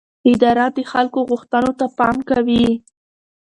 [0.31, 2.65] اداره د خلکو غوښتنو ته پام کوي.